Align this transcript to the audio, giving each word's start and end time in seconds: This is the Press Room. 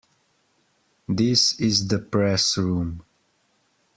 This 1.07 1.59
is 1.59 1.87
the 1.89 1.99
Press 1.99 2.57
Room. 2.57 3.03